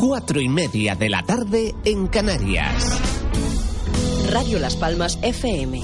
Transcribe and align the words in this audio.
Cuatro 0.00 0.40
y 0.40 0.48
media 0.48 0.94
de 0.94 1.10
la 1.10 1.22
tarde 1.22 1.74
en 1.84 2.06
Canarias. 2.06 2.98
Radio 4.30 4.58
Las 4.58 4.74
Palmas 4.74 5.18
FM. 5.20 5.78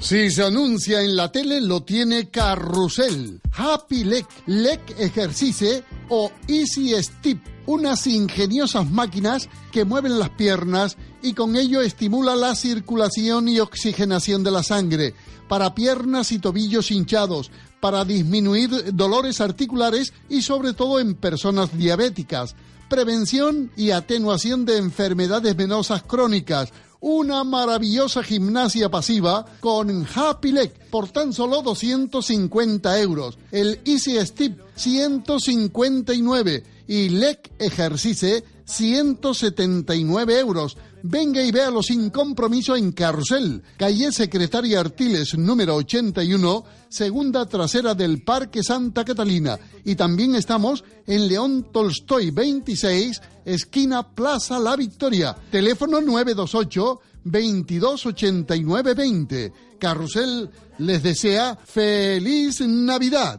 Si 0.00 0.30
se 0.30 0.44
anuncia 0.44 1.02
en 1.02 1.14
la 1.14 1.30
tele, 1.30 1.60
lo 1.60 1.82
tiene 1.82 2.30
Carrusel, 2.30 3.42
Happy 3.54 4.02
Leg, 4.02 4.24
Leg 4.46 4.80
Ejercice 4.98 5.84
o 6.08 6.32
Easy 6.46 6.94
Step, 7.02 7.38
unas 7.66 8.06
ingeniosas 8.06 8.90
máquinas 8.90 9.50
que 9.70 9.84
mueven 9.84 10.18
las 10.18 10.30
piernas 10.30 10.96
y 11.22 11.34
con 11.34 11.54
ello 11.54 11.82
estimula 11.82 12.34
la 12.34 12.54
circulación 12.54 13.50
y 13.50 13.60
oxigenación 13.60 14.42
de 14.42 14.50
la 14.52 14.62
sangre 14.62 15.12
para 15.48 15.74
piernas 15.74 16.32
y 16.32 16.38
tobillos 16.38 16.90
hinchados, 16.90 17.50
para 17.80 18.04
disminuir 18.04 18.94
dolores 18.94 19.40
articulares 19.40 20.12
y 20.28 20.42
sobre 20.42 20.72
todo 20.72 21.00
en 21.00 21.14
personas 21.14 21.76
diabéticas, 21.76 22.54
prevención 22.88 23.70
y 23.76 23.90
atenuación 23.90 24.64
de 24.64 24.78
enfermedades 24.78 25.54
venosas 25.56 26.02
crónicas, 26.02 26.72
una 27.00 27.44
maravillosa 27.44 28.22
gimnasia 28.22 28.90
pasiva 28.90 29.46
con 29.60 30.06
Happy 30.14 30.52
Leg 30.52 30.72
por 30.90 31.08
tan 31.10 31.32
solo 31.32 31.62
250 31.62 33.00
euros, 33.00 33.38
el 33.52 33.80
Easy 33.84 34.18
Step 34.26 34.60
159 34.74 36.64
y 36.88 37.08
Leg 37.10 37.40
Ejercice 37.58 38.42
179 38.64 40.40
euros. 40.40 40.76
Venga 41.02 41.42
y 41.42 41.50
véalo 41.50 41.82
sin 41.82 42.10
compromiso 42.10 42.76
en 42.76 42.92
Carrusel, 42.92 43.62
calle 43.76 44.12
Secretaria 44.12 44.78
Artiles 44.80 45.36
número 45.38 45.76
81, 45.76 46.64
segunda 46.88 47.46
trasera 47.46 47.94
del 47.94 48.22
Parque 48.22 48.62
Santa 48.62 49.04
Catalina. 49.04 49.58
Y 49.84 49.94
también 49.94 50.34
estamos 50.34 50.84
en 51.06 51.28
León 51.28 51.68
Tolstoy 51.72 52.30
26, 52.30 53.20
esquina 53.44 54.14
Plaza 54.14 54.58
La 54.58 54.76
Victoria. 54.76 55.36
Teléfono 55.50 56.00
928 56.00 57.00
228920. 57.24 59.52
Carrusel 59.78 60.50
les 60.78 61.02
desea 61.02 61.58
feliz 61.64 62.60
Navidad. 62.60 63.38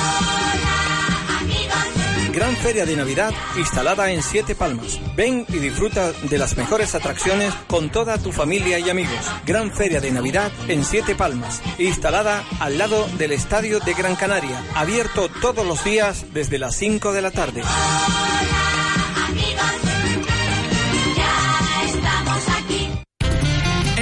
Gran 2.33 2.55
Feria 2.55 2.85
de 2.85 2.95
Navidad 2.95 3.33
instalada 3.57 4.11
en 4.11 4.23
Siete 4.23 4.55
Palmas. 4.55 4.99
Ven 5.15 5.45
y 5.49 5.57
disfruta 5.57 6.11
de 6.11 6.37
las 6.37 6.55
mejores 6.55 6.95
atracciones 6.95 7.53
con 7.67 7.89
toda 7.89 8.17
tu 8.17 8.31
familia 8.31 8.79
y 8.79 8.89
amigos. 8.89 9.25
Gran 9.45 9.71
Feria 9.71 9.99
de 9.99 10.11
Navidad 10.11 10.51
en 10.67 10.85
Siete 10.85 11.15
Palmas, 11.15 11.61
instalada 11.77 12.43
al 12.59 12.77
lado 12.77 13.07
del 13.17 13.33
Estadio 13.33 13.79
de 13.79 13.93
Gran 13.93 14.15
Canaria, 14.15 14.63
abierto 14.75 15.29
todos 15.41 15.65
los 15.65 15.83
días 15.83 16.25
desde 16.33 16.57
las 16.57 16.75
5 16.75 17.11
de 17.11 17.21
la 17.21 17.31
tarde. 17.31 17.61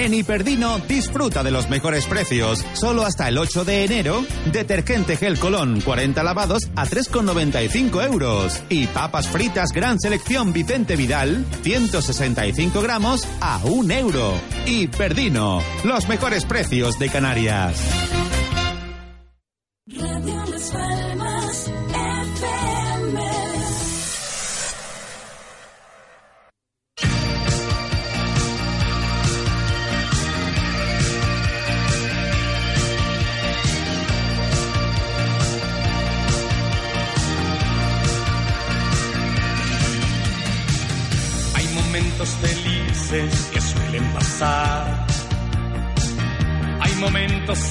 En 0.10 0.16
Hiperdino 0.16 0.80
disfruta 0.88 1.44
de 1.44 1.52
los 1.52 1.70
mejores 1.70 2.08
precios. 2.08 2.66
Solo 2.74 3.06
hasta 3.06 3.28
el 3.28 3.38
8 3.38 3.64
de 3.64 3.86
enero, 3.86 4.26
detergente 4.52 5.18
gel 5.18 5.38
Colón 5.38 5.82
40 5.82 6.24
lavados 6.24 6.64
a 6.76 6.88
3,95 6.88 8.04
euros. 8.08 8.60
Y 8.70 8.88
papas 8.88 9.28
fritas 9.28 9.72
Gran 9.72 10.00
Selección 10.00 10.52
Vicente 10.52 10.96
Vidal 10.96 11.46
165 11.62 12.82
gramos 12.82 13.28
a 13.40 13.60
1 13.64 13.94
euro. 13.94 14.34
Hiperdino, 14.66 15.62
los 15.84 16.08
mejores 16.08 16.44
precios 16.44 16.98
de 16.98 17.10
Canarias. 17.10 17.76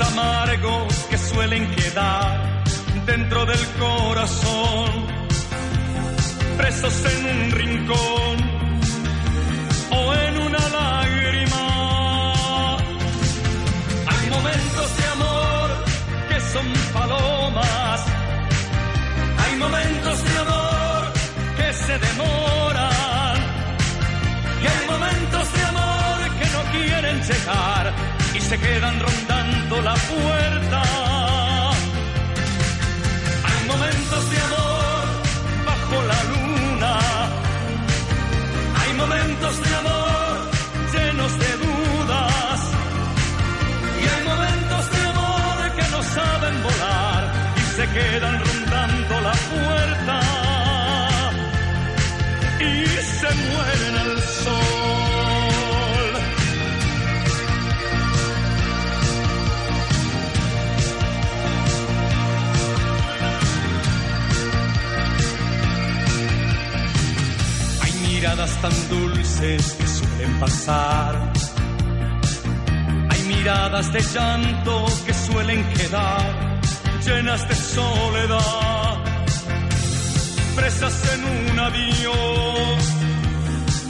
Amargos 0.01 0.95
que 1.11 1.19
suelen 1.19 1.71
quedar 1.75 2.65
dentro 3.07 3.47
del 3.47 3.65
corazón, 3.79 4.91
presos 6.57 7.05
en 7.05 7.27
un 7.27 7.51
rincón 7.51 8.37
o 9.91 10.15
en 10.15 10.39
una 10.39 10.69
lágrima. 10.69 12.35
Hay 14.07 14.31
momentos 14.31 14.97
de 14.99 15.07
amor 15.17 15.71
que 16.29 16.41
son 16.53 16.67
palomas. 16.93 18.01
Hay 19.45 19.57
momentos 19.57 20.25
de 20.25 20.39
amor 20.39 21.13
que 21.57 21.73
se 21.73 21.99
demoran. 21.99 23.37
Y 24.63 24.67
hay 24.67 24.87
momentos 24.87 25.53
de 25.55 25.63
amor 25.73 26.19
que 26.39 26.47
no 26.57 26.63
quieren 26.73 27.23
llegar 27.23 28.18
y 28.39 28.41
se 28.41 28.59
quedan 28.59 29.01
rondando 29.01 29.83
la 29.83 29.95
puerta. 29.95 30.83
Hay 33.49 33.61
momentos 33.73 34.23
de 34.33 34.39
amor 34.49 35.05
bajo 35.69 35.97
la 36.13 36.21
luna. 36.33 36.95
Hay 38.81 38.93
momentos 39.03 39.55
de 39.65 39.71
amor 39.83 40.35
llenos 40.95 41.33
de 41.43 41.51
dudas. 41.65 42.61
Y 44.01 44.05
hay 44.13 44.23
momentos 44.33 44.83
de 44.95 45.01
amor 45.13 45.57
que 45.77 45.87
no 45.95 46.01
saben 46.17 46.55
volar 46.67 47.23
y 47.61 47.65
se 47.77 47.85
quedan 47.97 48.37
rondando 48.47 49.15
la 49.29 49.37
puerta. 49.53 50.17
Y 52.71 52.87
se 53.21 53.31
mueren 53.51 53.98
miradas 68.29 68.61
tan 68.61 68.89
dulces 68.91 69.73
que 69.73 69.87
suelen 69.87 70.39
pasar. 70.39 71.33
Hay 73.11 73.23
miradas 73.23 73.91
de 73.91 74.01
llanto 74.01 74.85
que 75.07 75.15
suelen 75.15 75.65
quedar 75.73 76.61
llenas 77.07 77.49
de 77.49 77.55
soledad. 77.55 78.97
Presas 80.57 80.97
en 81.15 81.21
un 81.25 81.59
adiós 81.59 82.83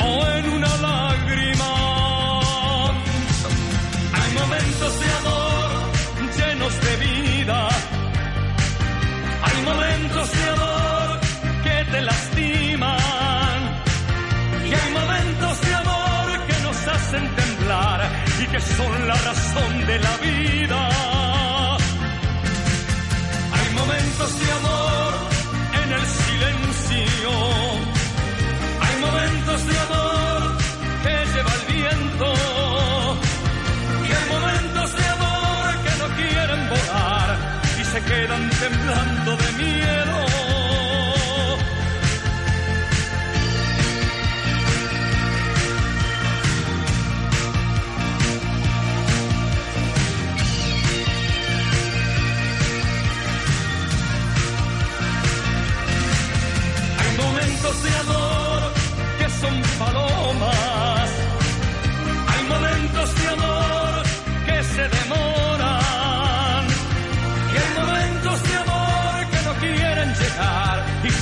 o 0.09 0.27
en 0.37 0.45
una 0.57 0.73
lágrima. 0.89 1.73
Hay 4.19 4.31
momentos 4.41 4.93
de 5.03 5.09
amor 5.21 5.71
llenos 6.39 6.75
de 6.87 6.93
vida. 7.07 7.69
Hay 9.47 9.57
momentos 9.71 10.27
de 10.37 10.45
amor 10.51 11.21
que 11.65 11.77
te 11.91 12.01
lastiman. 12.03 12.98
Hacen 17.09 17.27
temblar 17.37 18.01
y 18.39 18.47
que 18.47 18.61
son 18.61 19.09
la 19.09 19.15
razón 19.15 19.87
de 19.87 19.99
la 19.99 20.15
vida. 20.19 20.81
Hay 23.57 23.69
momentos 23.81 24.31
de 24.41 24.47
amor 24.61 25.13
en 25.83 25.93
el 25.99 26.05
silencio. 26.21 27.31
Hay 28.85 28.95
momentos 29.07 29.67
de 29.69 29.79
amor 29.87 30.41
que 31.03 31.15
lleva 31.33 31.53
el 31.59 31.65
viento. 31.75 32.27
Y 34.07 34.11
hay 34.17 34.27
momentos 34.35 34.89
de 34.99 35.05
amor 35.17 35.67
que 35.85 35.93
no 36.01 36.07
quieren 36.21 36.69
volar 36.69 37.29
y 37.81 37.85
se 37.85 38.01
quedan 38.11 38.51
temblando 38.51 39.31
de 39.43 39.53
miedo. 39.65 40.48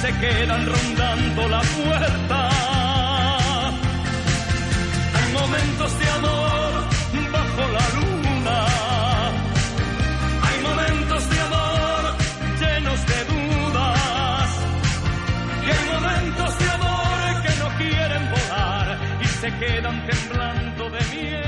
Se 0.06 0.12
quedan 0.20 0.66
rondando 0.66 1.48
la 1.48 1.62
puerta. 1.78 2.38
Hay 5.16 5.32
momentos 5.32 5.98
de 5.98 6.06
amor 6.18 6.72
bajo 7.36 7.62
la 7.76 7.86
luna. 7.98 8.58
Hay 10.46 10.56
momentos 10.68 11.22
de 11.30 11.38
amor 11.48 12.02
llenos 12.60 13.00
de 13.10 13.18
dudas. 13.32 14.50
Y 15.64 15.68
hay 15.74 15.82
momentos 15.94 16.50
de 16.60 16.66
amor 16.78 17.18
que 17.44 17.52
no 17.62 17.68
quieren 17.80 18.24
volar 18.34 18.98
y 19.20 19.26
se 19.40 19.48
quedan 19.60 20.06
temblando 20.06 20.90
de 20.90 21.02
miedo. 21.16 21.46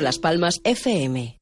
Las 0.00 0.18
Palmas 0.18 0.60
FM. 0.64 1.41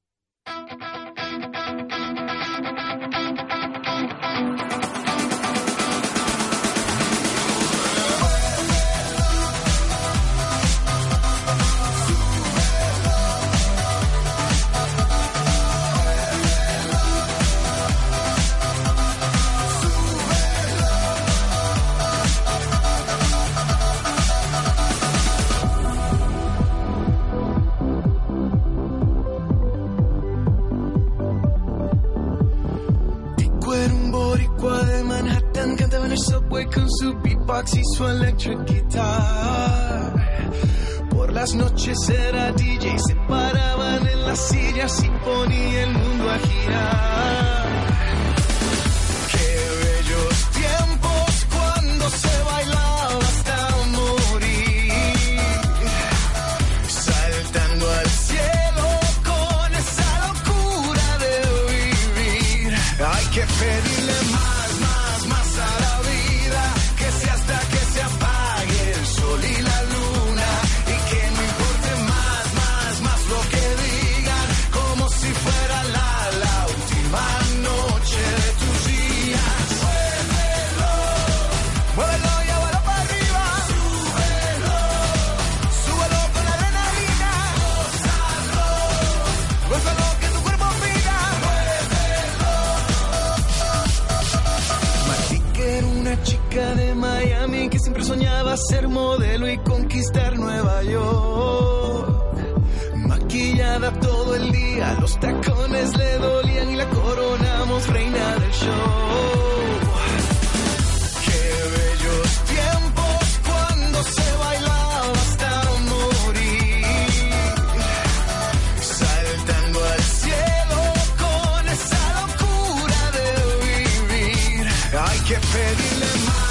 Ay 125.02 125.18
qué 125.20 125.38
pedirle 125.52 126.06
más. 126.26 126.49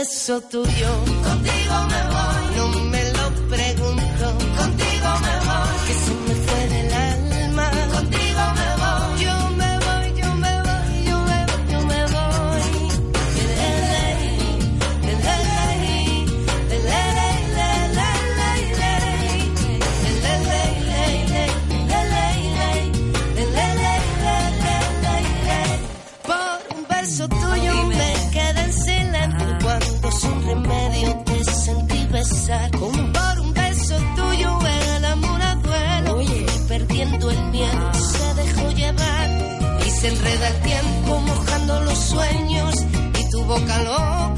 beso 0.00 0.40
tuyo. 0.40 0.90
Contigo 1.24 1.76
me 1.90 2.00
voy. 2.12 2.56
No 2.56 2.80
me 2.90 3.09
calor. 43.66 44.29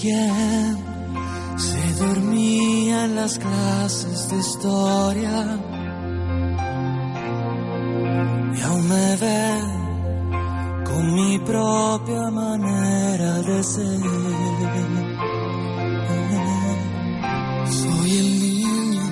quien 0.00 0.76
se 1.56 1.94
dormía 2.04 3.04
en 3.06 3.16
las 3.16 3.38
clases 3.38 4.28
de 4.30 4.36
historia. 4.38 5.58
Y 8.54 8.60
aún 8.62 8.88
me 8.88 9.16
ve 9.16 9.78
con 10.84 11.14
mi 11.14 11.38
propia 11.40 12.30
manera 12.30 13.32
de 13.42 13.62
ser. 13.62 14.00
Soy 17.80 18.10
el 18.22 18.40
niño 18.40 19.06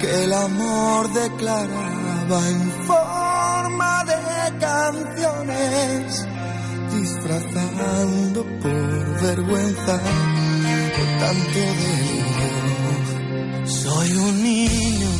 que 0.00 0.24
el 0.24 0.32
amor 0.32 1.12
declaraba 1.12 2.48
en 2.48 2.70
forma 2.90 4.04
de 4.04 4.58
canciones, 4.58 6.28
disfrazando 6.92 8.35
vergüenza 9.20 9.98
de 9.98 11.04
tanto 11.20 11.58
delirio. 11.58 12.46
Soy 13.66 14.12
un 14.12 14.42
niño, 14.42 15.10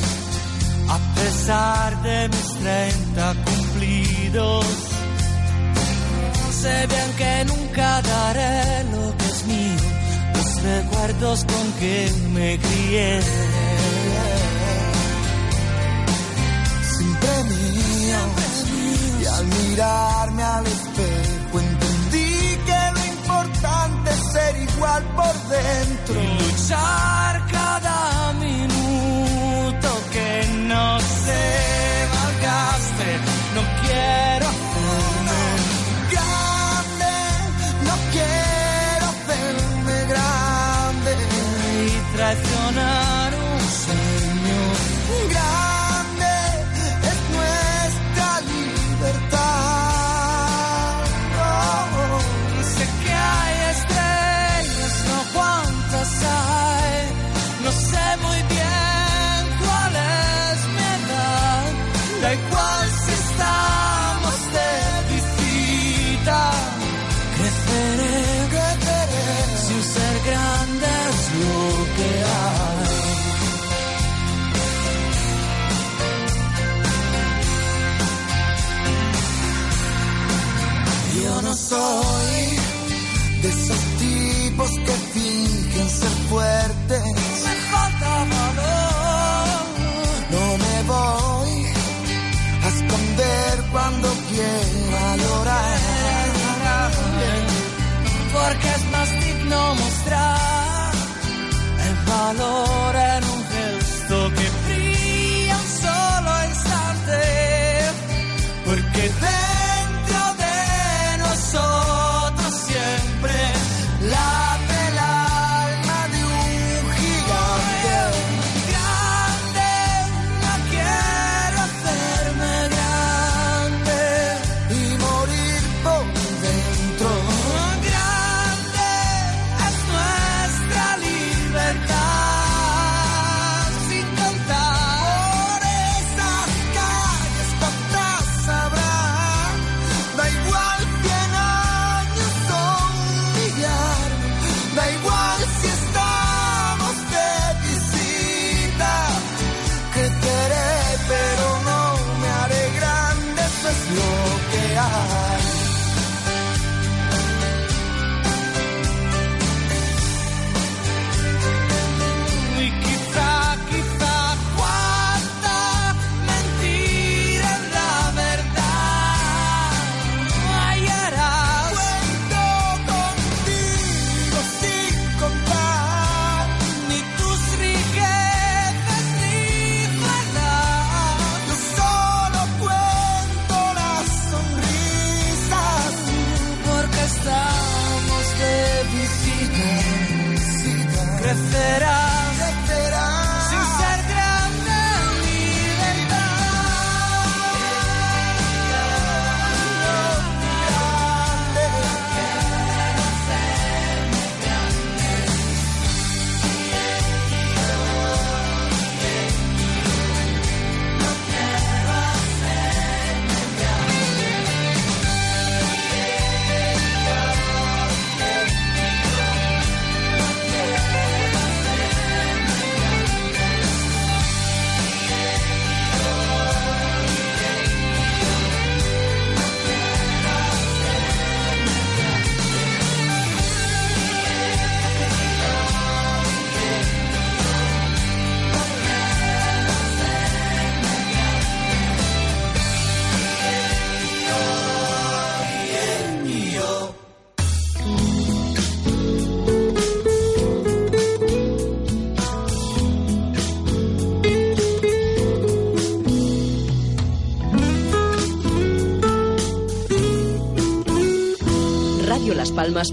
a 0.88 0.98
pesar 1.14 2.02
de 2.02 2.28
mis 2.28 2.48
30 2.60 3.34
cumplidos. 3.44 4.66
Sé 6.62 6.86
bien 6.86 7.12
que 7.16 7.44
nunca 7.44 8.02
daré 8.02 8.84
lo 8.90 9.16
que 9.16 9.26
es 9.26 9.46
mío, 9.46 9.82
los 10.34 10.62
recuerdos 10.62 11.44
con 11.44 11.72
que 11.80 12.12
me 12.34 12.58
crié. 12.58 13.20
Siempre 16.96 17.44
mío, 17.44 18.20
y 19.20 19.24
al 19.26 19.46
mirarme 19.46 20.42
al 20.42 20.66
espejo 20.66 21.05
side. 26.66 27.15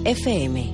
FM. 0.06 0.73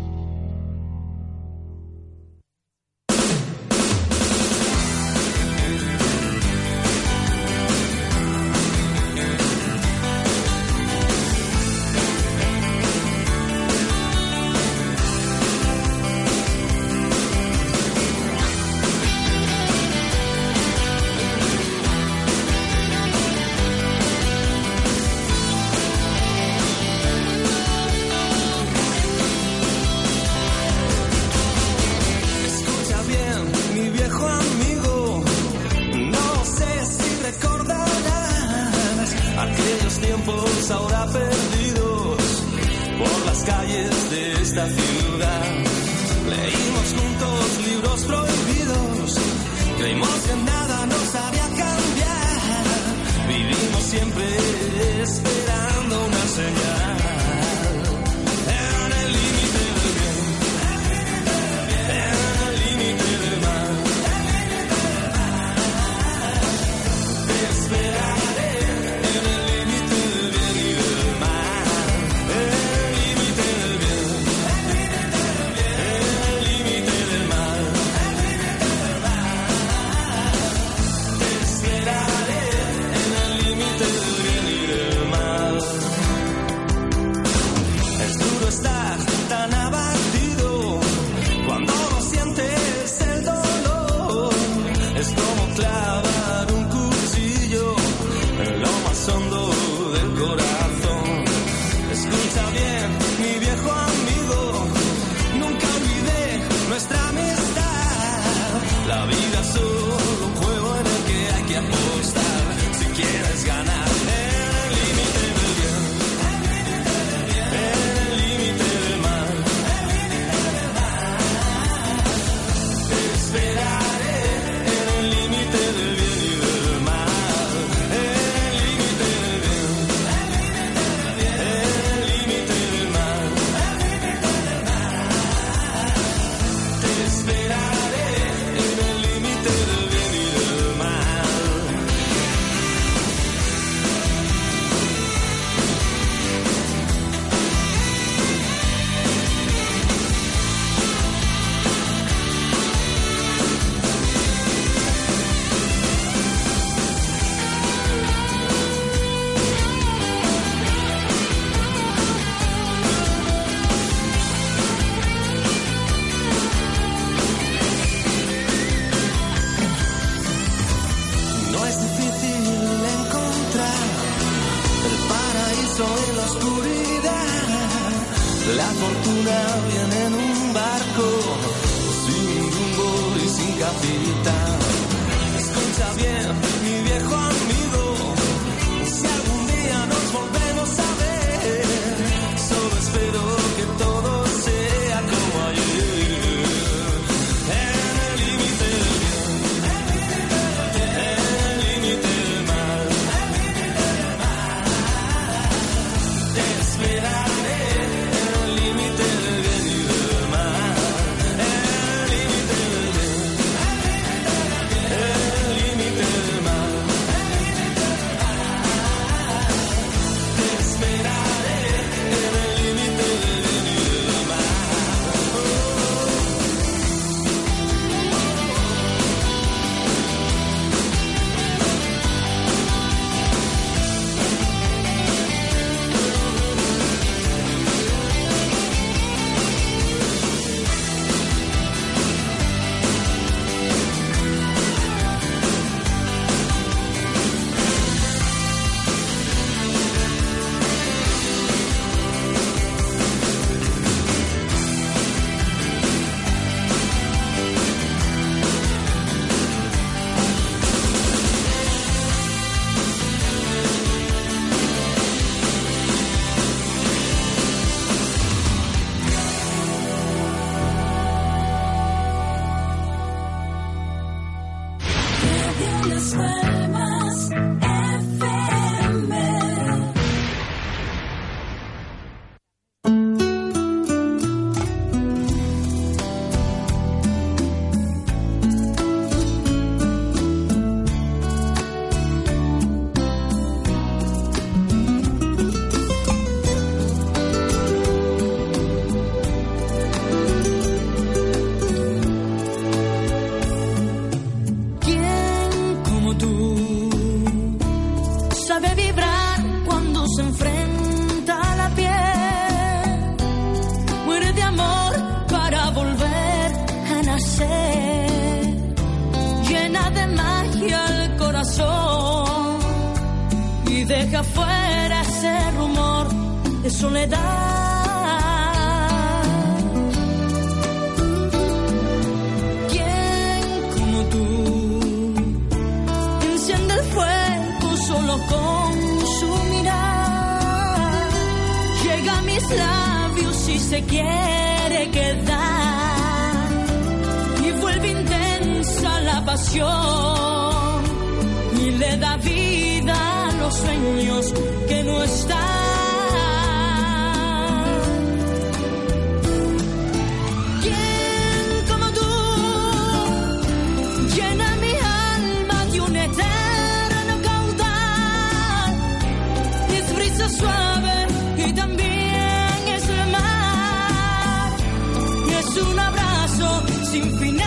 Sin 376.91 377.17
final. 377.19 377.45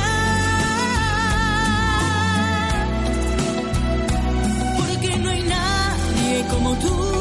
Porque 4.78 5.18
no 5.18 5.30
hay 5.30 5.42
nadie 5.42 6.44
como 6.50 6.74
tú 6.76 7.11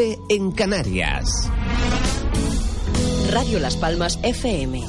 en 0.00 0.52
Canarias. 0.52 1.50
Radio 3.32 3.58
Las 3.58 3.76
Palmas 3.76 4.20
FM. 4.22 4.80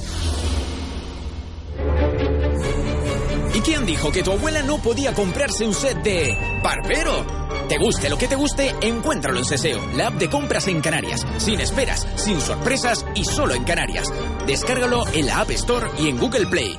¿Y 3.55 3.59
quién 3.61 3.87
dijo 3.87 4.11
que 4.11 4.21
tu 4.21 4.31
abuela 4.31 4.61
no 4.61 4.77
podía 4.77 5.13
comprarse 5.15 5.65
un 5.65 5.73
set 5.73 6.03
de 6.03 6.37
Barbero? 6.63 7.25
Te 7.67 7.79
guste 7.79 8.09
lo 8.09 8.19
que 8.19 8.27
te 8.27 8.35
guste, 8.35 8.75
encuéntralo 8.81 9.39
en 9.39 9.45
Seseo, 9.45 9.81
la 9.95 10.07
app 10.07 10.13
de 10.15 10.29
compras 10.29 10.67
en 10.67 10.79
Canarias. 10.79 11.25
Sin 11.37 11.59
esperas, 11.59 12.07
sin 12.15 12.39
sorpresas 12.39 13.03
y 13.15 13.25
solo 13.25 13.55
en 13.55 13.63
Canarias. 13.63 14.13
Descárgalo 14.45 15.07
en 15.13 15.25
la 15.25 15.39
App 15.39 15.49
Store 15.51 15.89
y 15.97 16.09
en 16.09 16.19
Google 16.19 16.45
Play. 16.45 16.77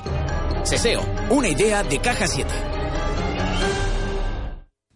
Seseo, 0.63 1.05
una 1.29 1.49
idea 1.49 1.83
de 1.83 1.99
Caja 1.99 2.27
7. 2.27 2.70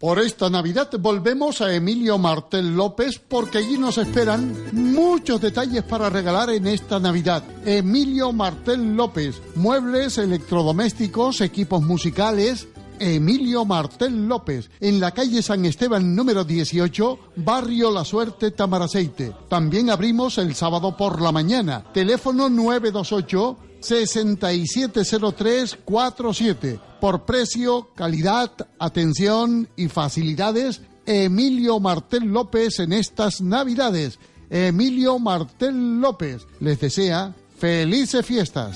Por 0.05 0.19
esta 0.19 0.51
Navidad 0.51 0.91
volvemos 0.99 1.61
a 1.61 1.73
Emilio 1.73 2.19
Martel 2.19 2.75
López 2.75 3.19
porque 3.27 3.57
allí 3.57 3.75
nos 3.79 3.97
esperan 3.97 4.55
muchos 4.71 5.41
detalles 5.41 5.81
para 5.81 6.11
regalar 6.11 6.51
en 6.51 6.67
esta 6.67 6.99
Navidad. 6.99 7.43
Emilio 7.65 8.31
Martel 8.31 8.95
López, 8.95 9.41
muebles, 9.55 10.19
electrodomésticos, 10.19 11.41
equipos 11.41 11.81
musicales. 11.81 12.67
Emilio 12.99 13.65
Martel 13.65 14.27
López, 14.27 14.69
en 14.79 14.99
la 14.99 15.09
calle 15.09 15.41
San 15.41 15.65
Esteban 15.65 16.15
número 16.15 16.43
18, 16.43 17.19
Barrio 17.37 17.89
La 17.89 18.05
Suerte, 18.05 18.51
Tamaraceite. 18.51 19.33
También 19.49 19.89
abrimos 19.89 20.37
el 20.37 20.53
sábado 20.53 20.95
por 20.95 21.19
la 21.19 21.31
mañana. 21.31 21.83
Teléfono 21.91 22.47
928 22.47 23.57
670347. 23.89 26.80
Por 27.00 27.26
precio, 27.26 27.89
calidad, 27.95 28.52
atención 28.80 29.69
y 29.76 29.89
facilidades, 29.89 30.82
Emilio 31.06 31.80
Martel 31.80 32.24
López 32.26 32.80
en 32.80 32.93
estas 32.93 33.41
Navidades. 33.41 34.17
Emilio 34.50 35.19
Martel 35.19 36.00
López 36.00 36.48
les 36.60 36.80
desea 36.80 37.36
felices 37.58 38.26
fiestas. 38.26 38.76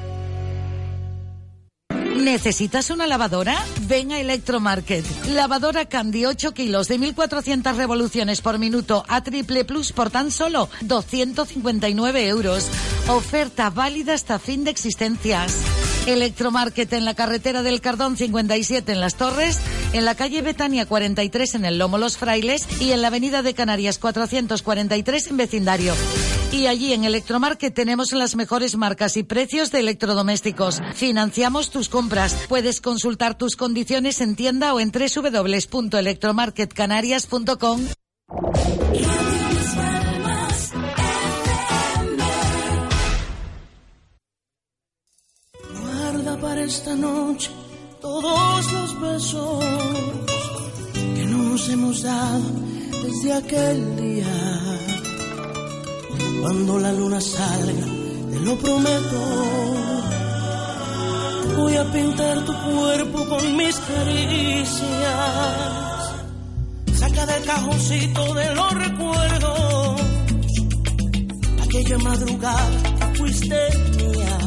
¿Necesitas 2.21 2.91
una 2.91 3.07
lavadora? 3.07 3.57
Ven 3.87 4.11
a 4.11 4.19
Electromarket. 4.19 5.03
Lavadora 5.29 5.85
Candy 5.85 6.25
8 6.25 6.53
kilos 6.53 6.87
de 6.87 6.99
1400 6.99 7.75
revoluciones 7.75 8.41
por 8.41 8.59
minuto 8.59 9.03
a 9.07 9.23
triple 9.23 9.65
plus 9.65 9.91
por 9.91 10.11
tan 10.11 10.29
solo 10.29 10.69
259 10.81 12.27
euros. 12.27 12.69
Oferta 13.07 13.71
válida 13.71 14.13
hasta 14.13 14.37
fin 14.37 14.63
de 14.63 14.69
existencias. 14.69 15.57
Electromarket 16.05 16.93
en 16.93 17.05
la 17.05 17.15
carretera 17.15 17.63
del 17.63 17.81
Cardón 17.81 18.15
57 18.15 18.91
en 18.91 18.99
Las 18.99 19.15
Torres, 19.15 19.59
en 19.93 20.05
la 20.05 20.13
calle 20.13 20.43
Betania 20.43 20.85
43 20.85 21.55
en 21.55 21.65
el 21.65 21.79
Lomo 21.79 21.97
Los 21.97 22.17
Frailes 22.17 22.67
y 22.79 22.91
en 22.91 23.01
la 23.01 23.07
avenida 23.07 23.41
de 23.41 23.55
Canarias 23.55 23.97
443 23.97 25.27
en 25.27 25.37
vecindario. 25.37 25.93
Y 26.51 26.67
allí 26.67 26.91
en 26.91 27.05
Electromarket 27.05 27.73
tenemos 27.73 28.11
las 28.11 28.35
mejores 28.35 28.75
marcas 28.75 29.15
y 29.15 29.23
precios 29.23 29.71
de 29.71 29.79
electrodomésticos. 29.79 30.81
Financiamos 30.93 31.69
tus 31.69 31.87
compras. 31.87 32.35
Puedes 32.49 32.81
consultar 32.81 33.37
tus 33.37 33.55
condiciones 33.55 34.19
en 34.19 34.35
tienda 34.35 34.73
o 34.73 34.81
en 34.81 34.91
www.electromarketcanarias.com. 34.91 37.81
Guarda 45.81 46.37
para 46.41 46.63
esta 46.63 46.95
noche 46.95 47.49
todos 48.01 48.73
los 48.73 48.99
besos 48.99 49.63
que 51.15 51.25
nos 51.25 51.69
hemos 51.69 52.03
dado 52.03 52.43
desde 53.03 53.33
aquel 53.33 53.95
día. 53.95 55.00
Cuando 56.41 56.79
la 56.79 56.93
luna 56.93 57.21
salga, 57.21 57.85
te 58.31 58.39
lo 58.39 58.55
prometo. 58.57 59.19
Voy 61.57 61.75
a 61.77 61.91
pintar 61.91 62.45
tu 62.45 62.53
cuerpo 62.53 63.25
con 63.27 63.57
mis 63.57 63.75
caricias. 63.77 64.79
Saca 66.93 67.25
del 67.25 67.43
cajoncito 67.43 68.33
de 68.33 68.55
los 68.55 68.73
recuerdos 68.73 70.01
aquella 71.71 71.97
madrugada 71.99 72.69
fuiste 73.15 73.55
mía. 73.95 74.37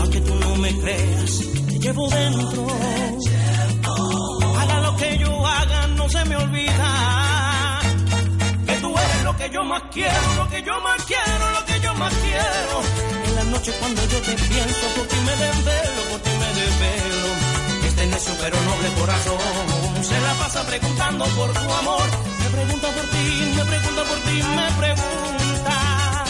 Aunque 0.00 0.20
tú 0.20 0.34
no 0.34 0.56
me 0.56 0.78
creas, 0.80 1.40
te 1.68 1.78
llevo 1.78 2.08
dentro. 2.08 2.66
Haga 4.58 4.80
lo 4.80 4.96
que 4.96 5.18
yo 5.18 5.46
haga, 5.46 5.86
no 5.88 6.08
se 6.08 6.24
me 6.24 6.36
olvida. 6.36 7.33
Lo 9.34 9.40
que 9.40 9.50
yo 9.50 9.64
más 9.64 9.82
quiero, 9.90 10.34
lo 10.36 10.48
que 10.48 10.62
yo 10.62 10.80
más 10.80 11.04
quiero, 11.06 11.50
lo 11.50 11.64
que 11.66 11.80
yo 11.80 11.94
más 11.94 12.14
quiero. 12.14 12.74
En 13.26 13.34
la 13.34 13.44
noche 13.44 13.72
cuando 13.80 14.00
yo 14.06 14.18
te 14.20 14.32
pienso, 14.32 14.86
por 14.94 15.06
ti 15.08 15.16
me 15.26 15.32
desvelo, 15.32 16.02
por 16.10 16.20
ti 16.20 16.30
me 16.38 16.46
desvelo. 16.60 17.28
Este 17.84 18.06
necio 18.06 18.32
pero 18.40 18.60
noble 18.60 18.88
corazón 19.00 20.04
se 20.04 20.20
la 20.20 20.34
pasa 20.34 20.64
preguntando 20.64 21.24
por 21.24 21.52
tu 21.52 21.72
amor. 21.72 22.06
Me 22.38 22.48
pregunta 22.56 22.88
por 22.94 23.06
ti, 23.10 23.52
me 23.56 23.64
pregunta 23.64 24.02
por 24.04 24.18
ti, 24.20 24.36
me 24.54 24.68
pregunta. 24.78 26.24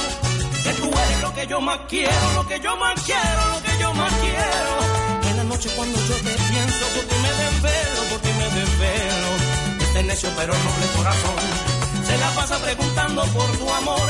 Que 0.64 0.72
tú 0.80 0.88
eres 0.88 1.20
lo 1.20 1.34
que 1.34 1.46
yo 1.46 1.60
más 1.60 1.80
quiero, 1.86 2.32
lo 2.36 2.48
que 2.48 2.58
yo 2.60 2.76
más 2.78 3.02
quiero, 3.02 3.40
lo 3.52 3.62
que 3.62 3.78
yo 3.80 3.92
más 3.92 4.12
quiero. 4.14 5.28
En 5.28 5.36
la 5.36 5.44
noche 5.44 5.68
cuando 5.76 5.98
yo 5.98 6.14
te 6.14 6.34
pienso, 6.50 6.84
por 6.94 7.04
ti 7.04 7.16
me 7.20 7.32
desvelo, 7.42 8.00
por 8.08 8.20
ti 8.20 8.30
me 8.38 8.48
desvelo. 8.60 9.28
Este 9.84 10.02
necio 10.04 10.30
pero 10.38 10.54
noble 10.54 10.86
corazón 10.96 11.73
se 12.04 12.18
la 12.18 12.30
pasa 12.34 12.58
preguntando 12.58 13.22
por 13.26 13.50
tu 13.56 13.68
amor. 13.72 14.00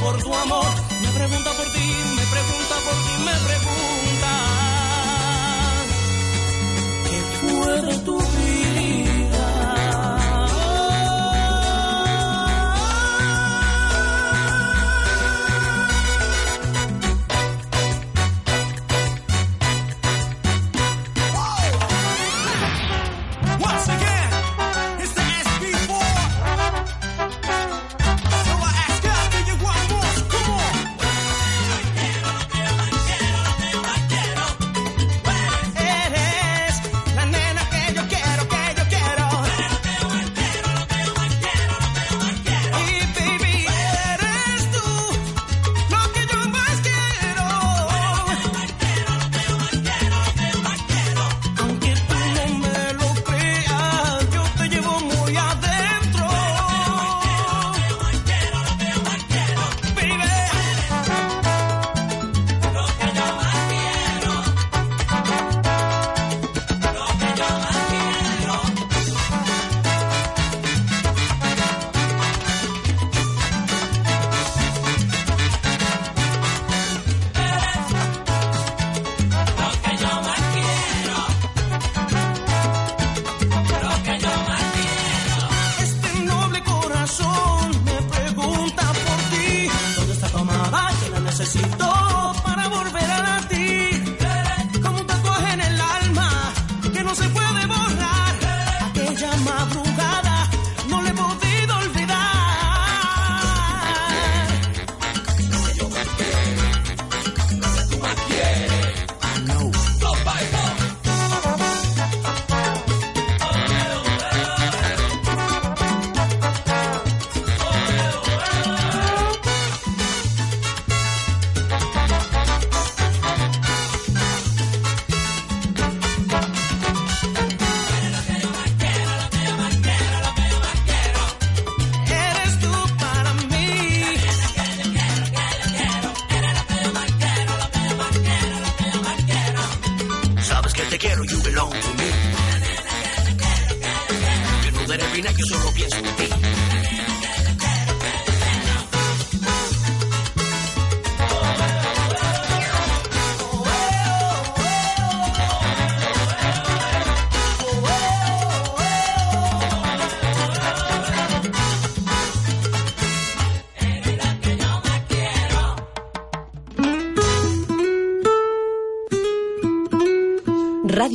Por 0.00 0.22
tu 0.22 0.34
amor. 0.34 0.66
Me 1.02 1.08
pregunta 1.08 1.50
por 1.52 1.66
ti, 1.72 1.88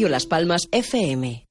Las 0.08 0.26
Palmas 0.26 0.70
FM. 0.72 1.49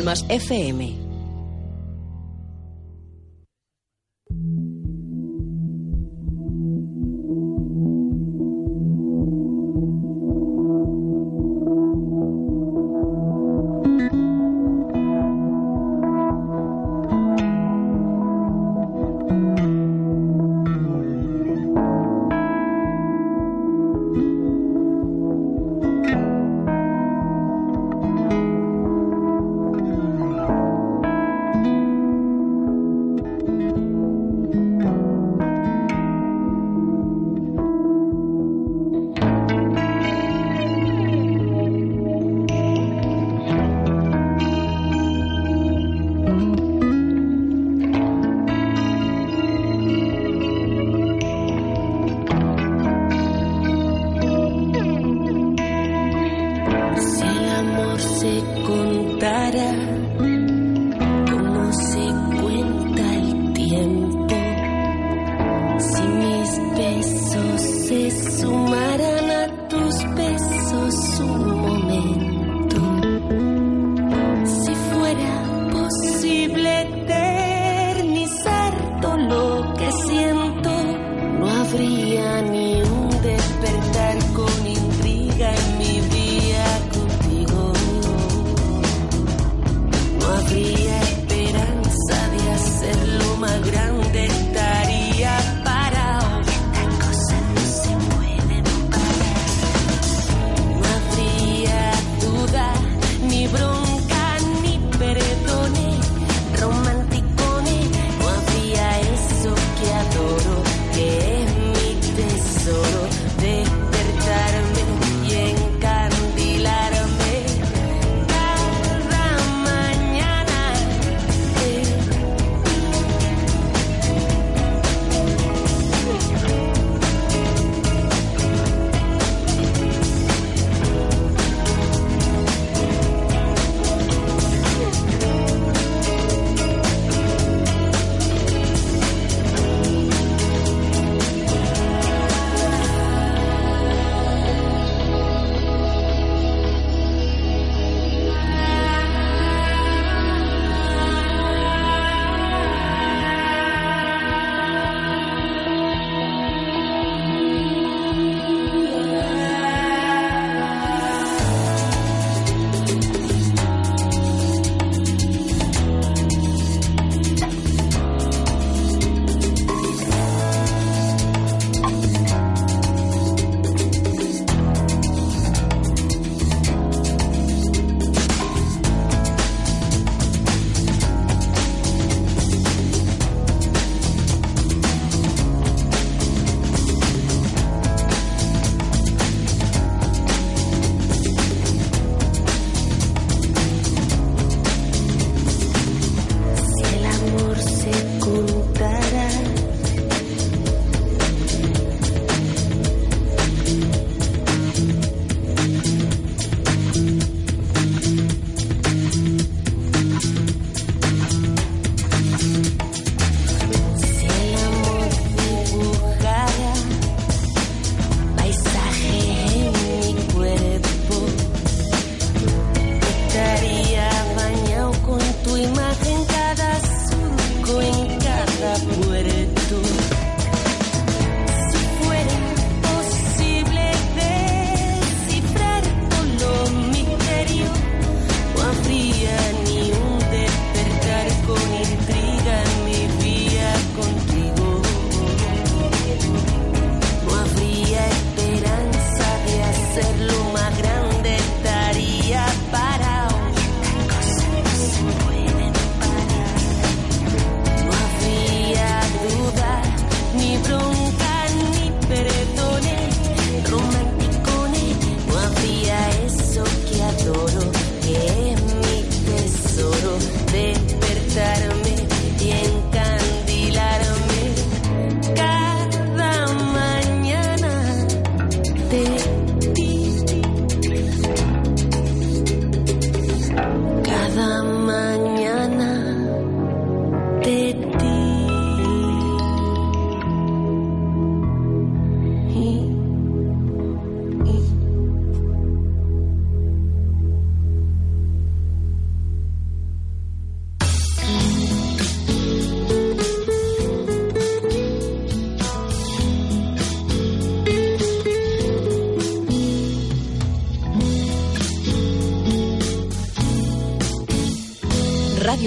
Palmas 0.00 0.24
FM. 0.30 0.99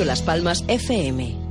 Las 0.06 0.22
Palmas 0.22 0.64
FM. 0.68 1.43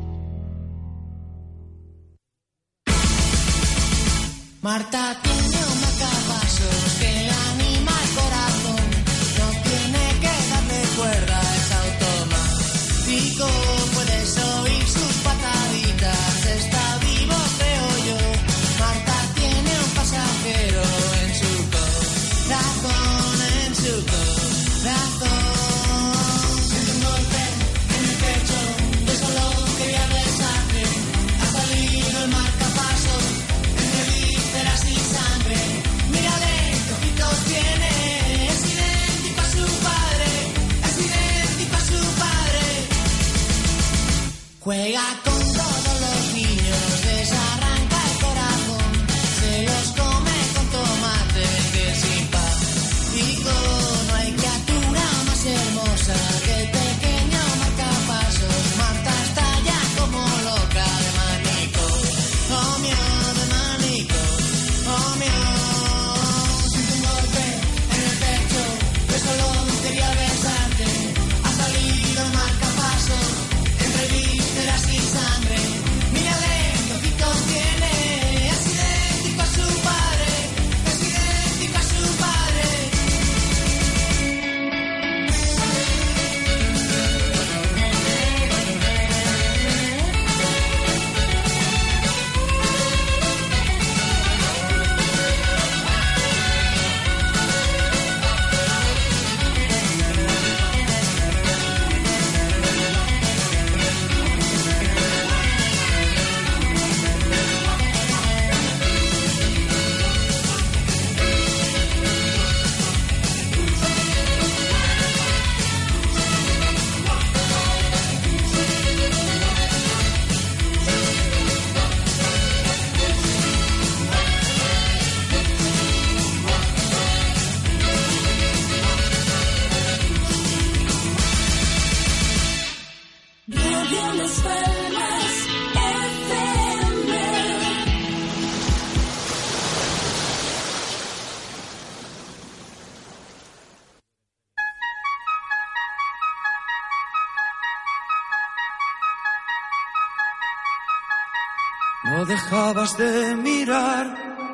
Dejabas 152.62 152.96
de 152.96 153.34
mirar, 153.34 154.06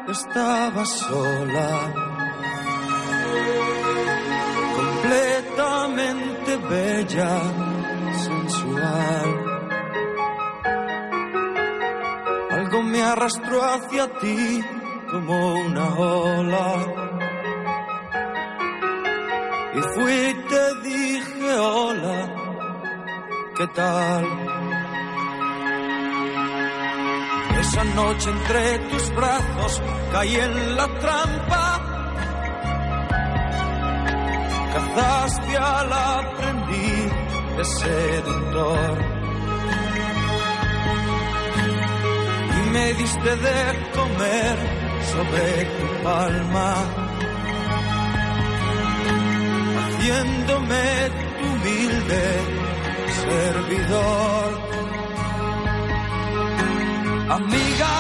estabas 0.09 0.89
sola. 0.89 1.95
Completamente 4.77 6.57
bella, 6.71 7.33
sensual. 8.25 9.29
Algo 12.51 12.83
me 12.83 13.03
arrastró 13.03 13.63
hacia 13.63 14.07
ti 14.21 14.65
como 15.11 15.53
una 15.67 15.95
ola. 15.95 16.87
Y 19.75 19.81
fui 19.93 20.35
te 20.49 20.89
dije 20.89 21.59
hola, 21.59 22.35
¿qué 23.55 23.67
tal? 23.67 24.58
Esa 27.79 27.95
noche 27.95 28.29
entre 28.29 28.79
tus 28.91 29.15
brazos 29.15 29.81
caí 30.11 30.35
en 30.35 30.77
la 30.77 30.89
trampa. 30.99 31.81
Cazaste 34.73 35.57
al 35.57 35.93
aprendiz 35.93 37.13
de 37.57 37.65
seductor. 37.65 38.99
Y 42.57 42.71
me 42.71 42.95
diste 42.95 43.37
de 43.47 43.91
comer 43.95 44.57
sobre 45.13 45.65
tu 45.79 46.03
palma. 46.03 46.75
Haciéndome 49.79 51.11
tu 51.39 51.47
humilde 51.47 52.25
servidor. 53.25 54.68
Amiga, 57.31 57.93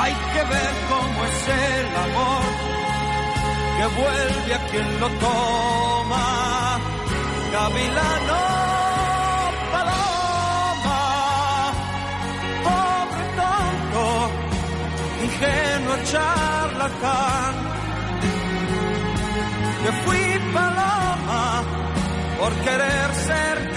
hay 0.00 0.14
que 0.32 0.42
ver 0.44 0.72
cómo 0.88 1.24
es 1.24 1.48
el 1.48 1.86
amor 2.06 2.44
que 3.76 3.86
vuelve 4.00 4.54
a 4.54 4.66
quien 4.68 5.00
lo 5.00 5.08
toma. 5.08 6.78
Gavilano, 7.52 8.42
paloma, 9.72 11.02
pobre 12.62 13.24
tonto, 13.40 14.30
ingenuo 15.24 15.96
charlatán. 16.04 17.54
Que 19.82 19.92
fui 20.04 20.52
paloma 20.54 21.62
por 22.38 22.52
querer 22.64 23.14
ser 23.26 23.72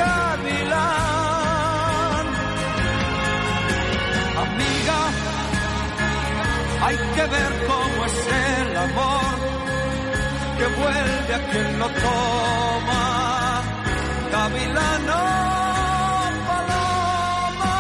amiga. 4.54 5.00
Hay 6.86 6.98
que 7.16 7.26
ver 7.36 7.52
cómo 7.68 8.06
es 8.06 8.18
el 8.46 8.78
amor 8.78 9.36
que 10.58 10.66
vuelve 10.80 11.34
a 11.34 11.42
quien 11.50 11.80
lo 11.80 11.88
toma. 12.06 13.04
Gavilano, 14.32 15.22
paloma. 16.48 17.76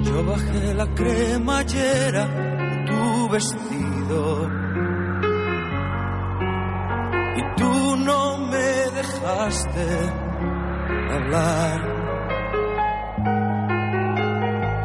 Yo 0.00 0.16
bajé 0.24 0.74
la 0.74 0.86
cremallera 0.94 2.45
vestido 3.36 4.50
y 7.36 7.42
tú 7.58 7.96
no 7.96 8.38
me 8.50 8.68
dejaste 8.98 9.86
hablar. 11.16 11.78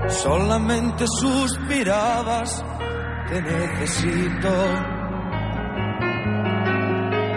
Solamente 0.09 1.05
suspirabas, 1.07 2.65
te 3.29 3.41
necesito. 3.41 4.53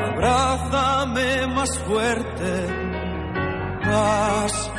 Abrázame 0.09 1.47
más 1.55 1.79
fuerte, 1.87 2.51
más. 3.87 4.71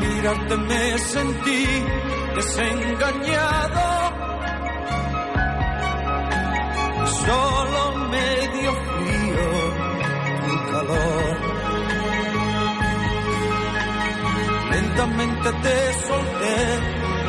mirarte 0.00 0.56
me 0.56 0.98
sentí 0.98 1.66
desengañado. 2.36 3.86
Solo 7.24 7.96
me 8.10 8.28
dio 8.54 8.72
frío 8.88 9.48
tu 10.44 10.54
calor. 10.72 11.36
Lentamente 14.70 15.48
te 15.64 15.76
solté 16.06 16.56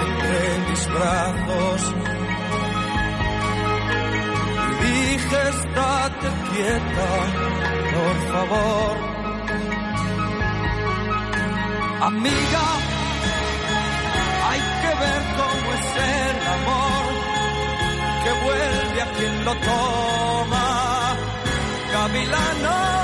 entre 0.05 0.39
mis 0.67 0.83
brazos. 0.93 1.81
Dije, 4.81 5.39
estate 5.55 6.27
quieta, 6.49 7.09
por 7.95 8.15
favor. 8.33 8.97
Amiga, 12.01 12.86
ver 15.01 15.21
cómo 15.39 15.67
es 15.77 15.87
el 16.15 16.37
amor 16.57 17.03
que 18.23 18.31
vuelve 18.45 19.01
a 19.01 19.07
quien 19.17 19.45
lo 19.45 19.53
toma. 19.55 21.15
Gavilano, 21.93 22.97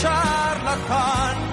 charlatán. 0.00 1.47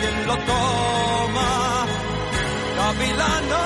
Quien 0.00 0.16
lo 0.28 0.36
toma. 0.50 1.50
Gavilano, 2.78 3.64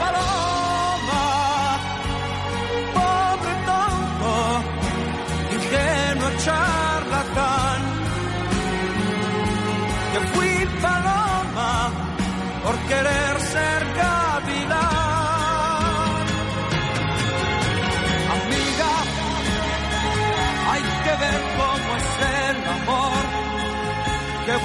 paloma, 0.00 1.24
pobre 2.96 3.54
tonto, 3.70 4.32
ingenuo 5.54 6.30
charlatán. 6.44 7.80
Que 10.12 10.20
fui 10.32 10.54
paloma 10.84 11.72
por 12.64 12.76
querer 12.88 13.25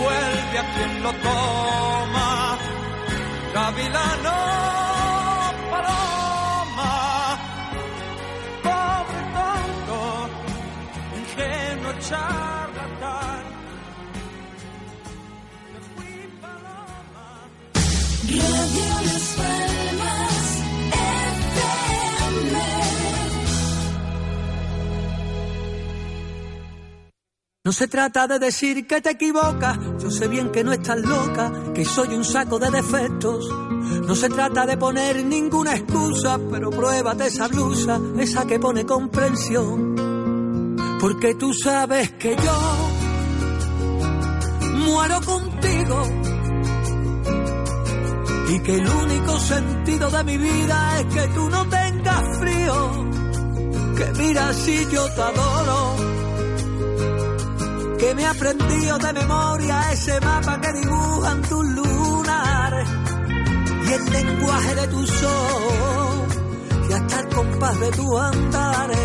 vuelve 0.02 0.58
a 0.64 0.66
quien 0.74 1.04
lo 1.04 1.12
toma. 1.28 2.58
Gavilano, 3.54 4.38
paloma, 5.72 6.94
pobre 8.64 9.22
tonto, 9.38 10.00
ingenuo 11.20 11.94
charlatán. 12.08 13.44
Radio 18.32 18.86
Las 19.06 19.26
Palmas 19.38 19.71
No 27.64 27.72
se 27.72 27.88
trata 27.88 28.26
de 28.26 28.40
decir 28.40 28.88
que 28.88 29.02
te 29.02 29.12
equivocas, 29.12 29.78
yo 30.02 30.10
sé 30.10 30.28
bien 30.28 30.52
que 30.52 30.64
no 30.64 30.74
estás 30.74 31.00
loca, 31.00 31.52
que 31.76 31.86
soy 31.86 32.08
un 32.16 32.24
saco 32.24 32.58
de 32.58 32.72
defectos. 32.72 33.48
No 34.08 34.16
se 34.16 34.30
trata 34.30 34.66
de 34.66 34.78
poner 34.78 35.24
ninguna 35.24 35.76
excusa, 35.76 36.40
pero 36.50 36.72
pruébate 36.72 37.28
esa 37.28 37.48
blusa, 37.48 38.02
esa 38.18 38.48
que 38.48 38.58
pone 38.58 38.84
comprensión. 38.84 39.96
Porque 41.00 41.36
tú 41.36 41.54
sabes 41.54 42.10
que 42.14 42.36
yo 42.36 42.60
muero 44.74 45.22
contigo 45.22 46.04
y 48.50 48.60
que 48.60 48.76
el 48.76 48.88
único 48.88 49.40
sentido 49.40 50.10
de 50.10 50.24
mi 50.24 50.38
vida 50.40 51.00
es 51.00 51.06
que 51.14 51.28
tú 51.28 51.48
no 51.48 51.70
tengas 51.70 52.40
frío. 52.40 52.92
Que 53.98 54.14
mira 54.20 54.52
si 54.52 54.84
yo 54.90 55.06
te 55.14 55.22
adoro 55.22 56.11
que 58.02 58.16
me 58.16 58.24
he 58.24 58.26
aprendido 58.26 58.98
de 58.98 59.14
memoria 59.14 59.92
ese 59.92 60.20
mapa 60.22 60.60
que 60.60 60.74
dibujan 60.74 61.42
tus 61.44 61.66
lunares 61.68 62.90
y 63.88 63.94
el 63.94 64.06
lenguaje 64.12 64.76
de 64.76 64.88
tus 64.88 65.24
ojos 65.24 66.36
y 66.90 66.94
hasta 66.94 67.20
el 67.20 67.28
compás 67.28 67.80
de 67.80 67.92
tu 67.92 68.18
andares. 68.18 68.98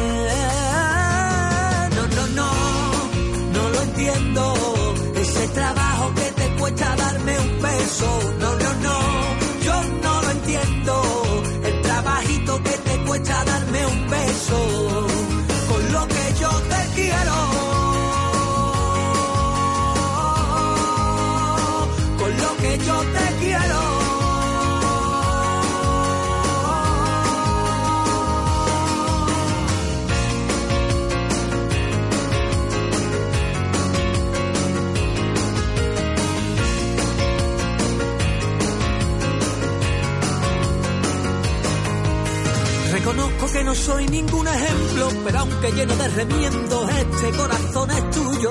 No, 1.97 2.05
no, 2.17 2.27
no, 2.39 2.51
no 3.53 3.69
lo 3.69 3.83
entiendo. 3.83 4.55
Ese 5.15 5.49
trabajo 5.49 6.15
que 6.15 6.33
te 6.41 6.47
cuesta 6.59 6.97
darme 6.97 7.39
un 7.39 7.63
beso. 7.63 8.09
No, 8.41 8.51
no, 8.63 8.71
no, 8.87 8.99
yo 9.67 9.77
no 10.05 10.23
lo 10.23 10.31
entiendo. 10.31 11.03
El 11.65 11.83
trabajito 11.83 12.63
que 12.63 12.79
te 12.87 13.05
cuesta 13.05 13.45
darme 13.45 13.87
un 13.87 14.09
beso. 14.09 15.07
Con 15.69 15.93
lo 15.93 16.09
que 16.09 16.35
yo 16.41 16.51
te 16.71 16.95
quiero. 16.95 17.46
Soy 43.87 44.05
ningún 44.09 44.49
ejemplo, 44.49 45.09
pero 45.25 45.39
aunque 45.39 45.71
lleno 45.71 45.95
de 45.95 46.09
remiendos, 46.09 46.91
este 46.91 47.31
corazón 47.39 47.91
es 47.93 48.11
tuyo. 48.11 48.51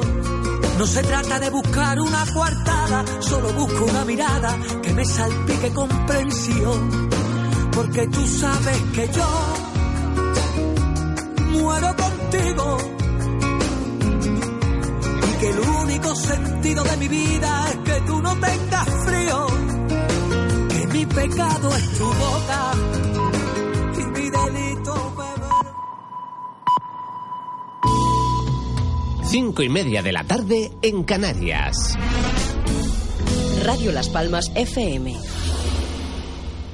No 0.80 0.88
se 0.88 1.04
trata 1.04 1.40
de 1.40 1.50
buscar 1.50 2.00
una 2.00 2.26
coartada, 2.34 3.04
solo 3.20 3.52
busco 3.52 3.84
una 3.84 4.06
mirada 4.06 4.58
que 4.82 4.94
me 4.94 5.04
salpique 5.04 5.74
comprensión. 5.74 7.10
Porque 7.74 8.08
tú 8.08 8.26
sabes 8.26 8.78
que 8.94 9.10
yo 9.14 9.28
muero 11.52 11.94
contigo. 11.98 12.78
Y 15.28 15.40
que 15.40 15.50
el 15.50 15.60
único 15.60 16.16
sentido 16.16 16.84
de 16.86 16.98
mi 16.98 17.08
vida 17.10 17.66
es 17.72 17.78
que 17.92 18.02
tú 18.08 18.22
no 18.22 18.34
tengas 18.38 18.88
frío. 19.06 19.48
Que 20.70 20.88
mi 20.88 21.06
pecado 21.06 21.76
es 21.76 21.98
tu 21.98 22.06
boca 22.06 22.72
Cinco 29.28 29.64
y 29.64 29.70
media 29.70 30.02
de 30.02 30.12
la 30.12 30.24
tarde 30.24 30.72
en 30.82 31.04
Canarias. 31.04 31.98
Radio 33.64 33.92
Las 33.92 34.08
Palmas 34.10 34.52
FM. 34.56 35.16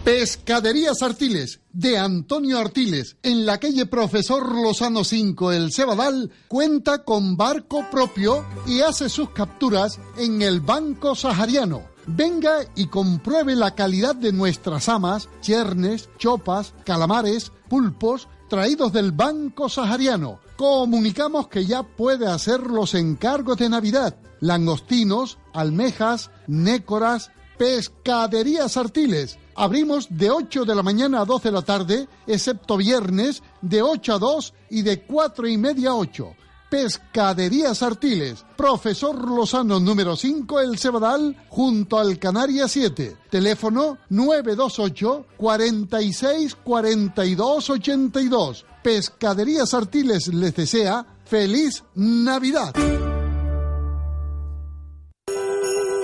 Pescaderías 0.04 1.02
Artiles, 1.02 1.62
de 1.72 1.98
Antonio 1.98 2.60
Artiles, 2.60 3.18
en 3.24 3.46
la 3.46 3.60
calle 3.60 3.86
Profesor 3.86 4.54
Lozano 4.54 5.04
5, 5.04 5.52
El 5.52 5.72
Cebadal, 5.72 6.32
cuenta 6.48 7.04
con 7.04 7.38
barco 7.38 7.86
propio 7.90 8.46
y 8.68 8.82
hace 8.82 9.10
sus 9.10 9.30
capturas 9.30 10.00
en 10.18 10.42
el 10.42 10.60
Banco 10.60 11.16
Sahariano. 11.16 11.84
Venga 12.08 12.66
y 12.76 12.88
compruebe 12.88 13.56
la 13.56 13.76
calidad 13.76 14.16
de 14.16 14.34
nuestras 14.34 14.90
amas, 14.90 15.30
chernes, 15.40 16.10
chopas, 16.18 16.74
calamares, 16.84 17.52
pulpos, 17.70 18.28
traídos 18.52 18.92
del 18.92 19.14
Banco 19.14 19.70
Sahariano. 19.70 20.42
Comunicamos 20.58 21.48
que 21.48 21.66
ya 21.66 21.84
puede 21.84 22.28
hacer 22.28 22.60
los 22.60 22.96
encargos 22.96 23.56
de 23.56 23.70
Navidad. 23.70 24.18
Langostinos, 24.42 25.38
almejas, 25.54 26.32
nécoras, 26.48 27.32
pescaderías 27.58 28.76
artiles. 28.76 29.40
Abrimos 29.56 30.08
de 30.10 30.32
8 30.32 30.66
de 30.66 30.76
la 30.76 30.84
mañana 30.84 31.22
a 31.22 31.26
12 31.26 31.48
de 31.48 31.52
la 31.54 31.62
tarde, 31.62 32.10
excepto 32.28 32.76
viernes, 32.76 33.42
de 33.62 33.82
8 33.82 34.16
a 34.16 34.20
2 34.20 34.54
y 34.70 34.82
de 34.82 35.02
4 35.04 35.48
y 35.48 35.58
media 35.58 35.92
a 35.92 35.96
8. 35.96 36.36
Pescaderías 36.72 37.84
Artiles, 37.84 38.46
Profesor 38.56 39.30
Lozano 39.30 39.78
número 39.82 40.16
5, 40.16 40.62
El 40.62 40.80
Cebadal, 40.80 41.36
junto 41.50 42.00
al 42.00 42.18
Canaria 42.18 42.70
7. 42.70 43.18
Teléfono 43.30 43.98
928 44.08 45.26
46 45.36 46.56
42 46.64 47.70
82. 47.72 48.66
Pescaderías 48.82 49.74
Artiles 49.74 50.30
les 50.30 50.56
desea 50.56 51.06
feliz 51.26 51.84
Navidad. 51.94 52.74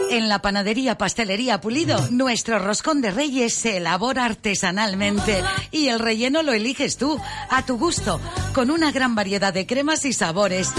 En 0.09 0.29
la 0.29 0.41
panadería 0.41 0.97
Pastelería 0.97 1.59
Pulido, 1.59 2.07
nuestro 2.11 2.59
roscón 2.59 3.01
de 3.01 3.11
reyes 3.11 3.53
se 3.53 3.77
elabora 3.77 4.25
artesanalmente 4.25 5.43
y 5.71 5.89
el 5.89 5.99
relleno 5.99 6.43
lo 6.43 6.53
eliges 6.53 6.97
tú, 6.97 7.19
a 7.49 7.65
tu 7.65 7.77
gusto, 7.77 8.19
con 8.53 8.71
una 8.71 8.91
gran 8.91 9.15
variedad 9.15 9.53
de 9.53 9.67
cremas 9.67 10.05
y 10.05 10.13
sabores. 10.13 10.69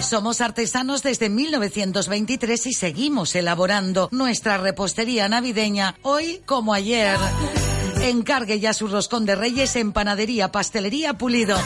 Somos 0.00 0.40
artesanos 0.40 1.02
desde 1.02 1.28
1923 1.28 2.66
y 2.66 2.72
seguimos 2.72 3.34
elaborando 3.34 4.08
nuestra 4.12 4.58
repostería 4.58 5.28
navideña, 5.28 5.96
hoy 6.02 6.40
como 6.46 6.72
ayer. 6.72 7.18
Encargue 8.02 8.60
ya 8.60 8.72
su 8.72 8.86
roscón 8.86 9.26
de 9.26 9.34
reyes 9.34 9.74
en 9.74 9.92
panadería 9.92 10.52
Pastelería 10.52 11.14
Pulido. 11.14 11.58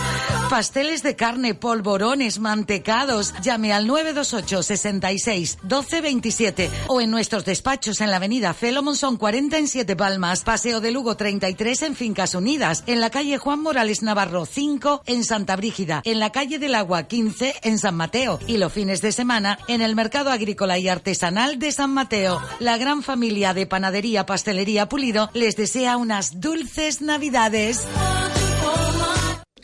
Pasteles 0.53 1.03
de 1.03 1.16
carne, 1.16 1.55
polvorones, 1.55 2.38
mantecados. 2.38 3.32
Llame 3.40 3.72
al 3.72 3.86
928 3.86 4.62
66 4.62 5.59
12 5.62 6.00
27 6.03 6.70
o 6.88 7.00
en 7.00 7.11
nuestros 7.11 7.46
despachos 7.46 8.03
en 8.03 8.11
la 8.11 8.16
avenida 8.16 8.53
Felomon 8.53 8.94
son 8.94 9.16
40 9.16 9.57
en 9.57 9.66
Siete 9.66 9.96
Palmas, 9.96 10.44
Paseo 10.44 10.82
de 10.82 10.90
Lugo 10.90 11.16
33 11.16 11.80
en 11.84 11.96
Fincas 11.96 12.34
Unidas, 12.34 12.84
en 12.86 13.00
la 13.00 13.09
calle 13.09 13.38
Juan 13.38 13.62
Morales 13.62 14.03
Navarro 14.03 14.44
5 14.44 15.05
en 15.07 15.24
Santa 15.24 15.57
Brígida, 15.57 16.03
en 16.05 16.20
la 16.20 16.32
calle 16.32 16.59
del 16.59 16.74
Agua 16.74 17.05
15 17.05 17.55
en 17.62 17.78
San 17.78 17.94
Mateo 17.94 18.38
y 18.46 18.59
los 18.59 18.74
fines 18.74 19.00
de 19.00 19.12
semana 19.12 19.59
en 19.68 19.80
el 19.80 19.96
Mercado 19.96 20.30
Agrícola 20.30 20.78
y 20.78 20.86
Artesanal 20.86 21.59
de 21.59 21.72
San 21.72 21.94
Mateo. 21.94 22.42
La 22.61 22.76
gran 22.76 23.03
familia 23.03 23.55
de 23.55 23.64
Panadería 23.64 24.26
Pastelería 24.26 24.86
Pulido 24.86 25.30
les 25.32 25.57
desea 25.57 25.96
unas 25.96 26.40
dulces 26.42 27.00
Navidades. 27.00 27.86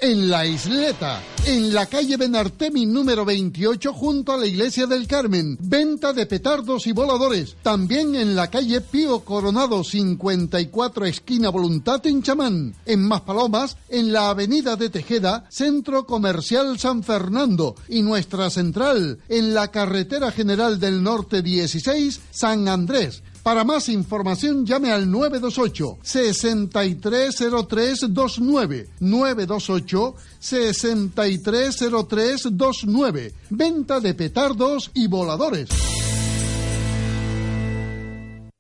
En 0.01 0.30
la 0.30 0.46
isleta, 0.46 1.20
en 1.44 1.74
la 1.74 1.86
calle 1.86 2.16
Benartemi 2.16 2.86
número 2.86 3.24
28 3.24 3.92
junto 3.92 4.32
a 4.32 4.36
la 4.36 4.46
iglesia 4.46 4.86
del 4.86 5.09
Carmen. 5.09 5.59
Venta 5.61 6.12
de 6.12 6.24
petardos 6.26 6.86
y 6.86 6.92
voladores. 6.92 7.57
También 7.62 8.14
en 8.14 8.36
la 8.36 8.49
calle 8.49 8.80
Pío 8.80 9.24
Coronado 9.24 9.82
54 9.82 11.05
esquina 11.05 11.49
Voluntad 11.49 12.07
en 12.07 12.22
Chamán. 12.22 12.76
En 12.86 13.09
Maspalomas, 13.09 13.76
en 13.88 14.12
la 14.12 14.30
avenida 14.30 14.76
de 14.76 14.88
Tejeda, 14.88 15.46
Centro 15.51 16.07
Comercial 16.07 16.78
San 16.78 17.03
Fernando. 17.03 17.74
Y 17.88 18.03
nuestra 18.03 18.51
central, 18.51 19.18
en 19.28 19.53
la 19.53 19.72
carretera 19.72 20.30
general 20.30 20.78
del 20.78 21.03
norte 21.03 21.42
16, 21.42 22.20
San 22.30 22.68
Andrés. 22.68 23.24
Para 23.49 23.64
más 23.64 23.88
información 23.88 24.66
llame 24.66 24.92
al 24.92 25.11
928 25.11 26.01
630329 26.03 28.90
928 29.01 30.14
630329 30.38 33.32
Venta 33.49 34.01
de 34.01 34.12
petardos 34.12 34.90
y 34.92 35.07
voladores. 35.07 35.70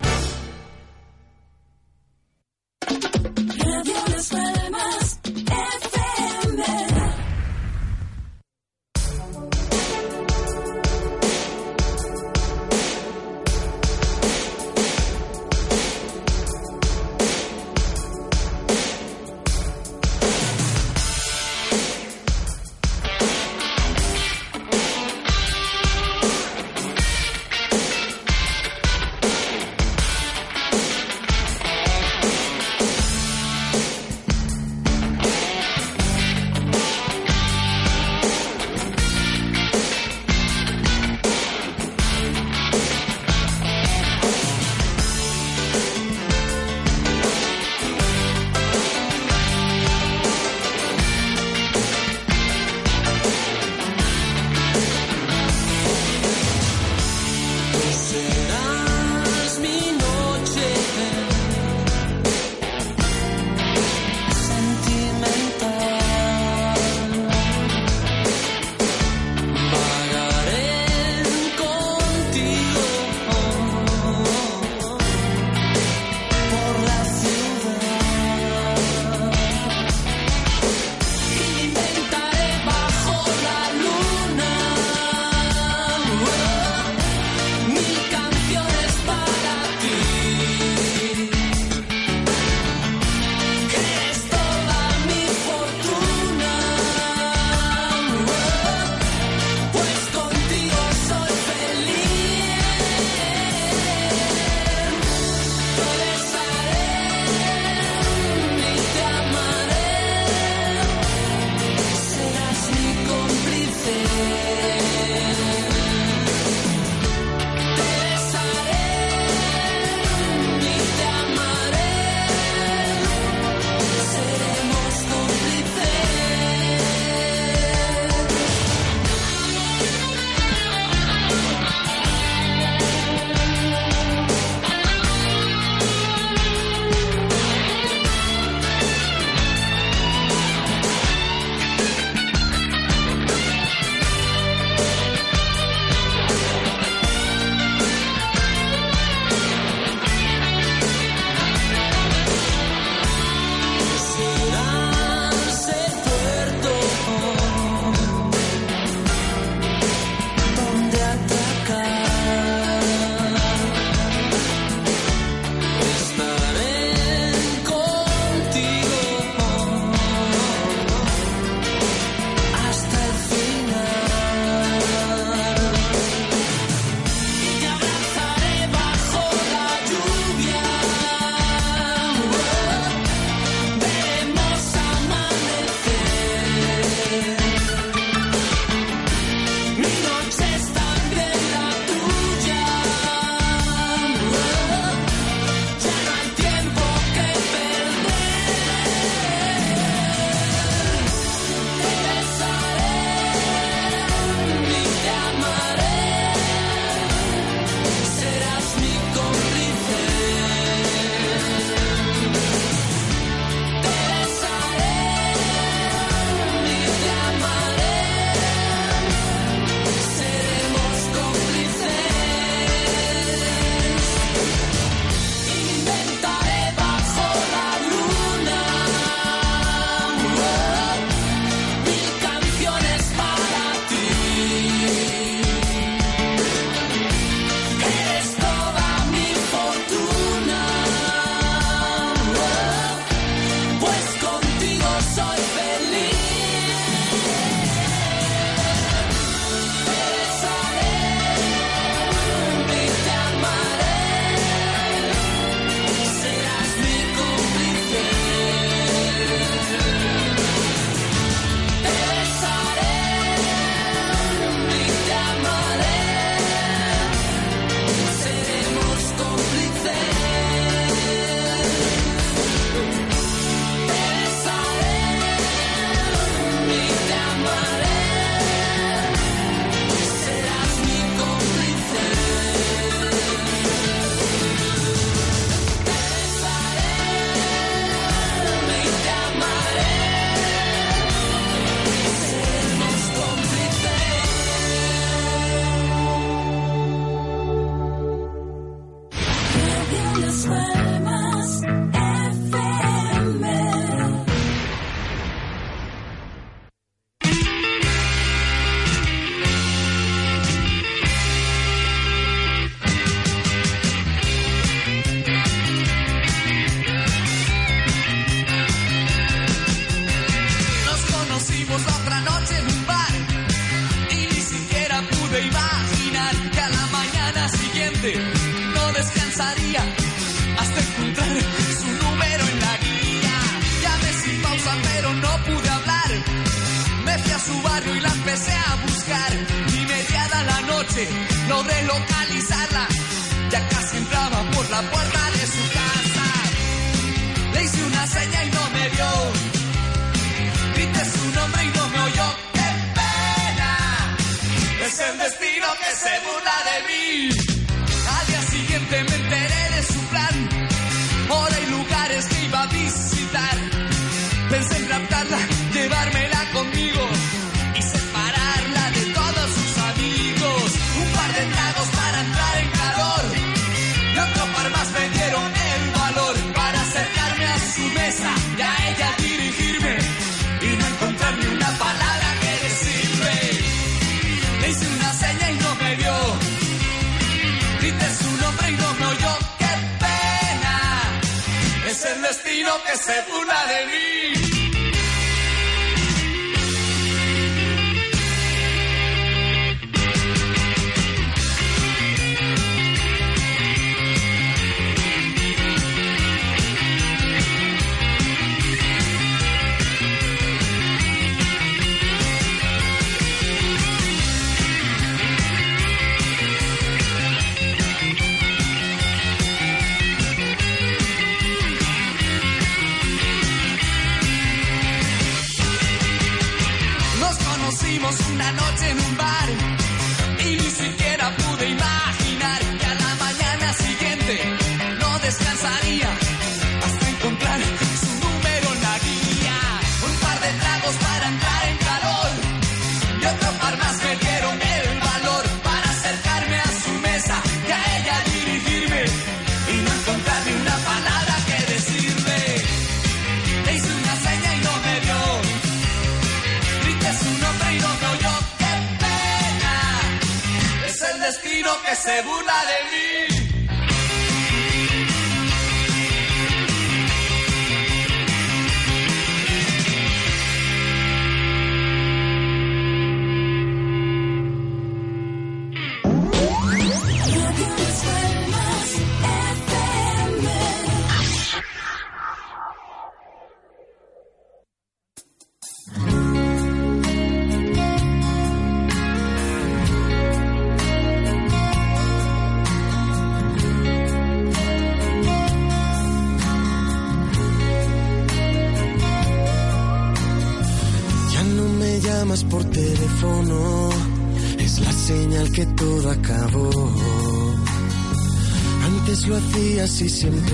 Buenísimo. 510.22 510.51